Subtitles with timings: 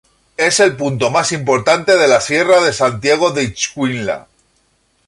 [0.37, 4.25] Es el punto más importante de la Sierra de Santiago Ixcuintla.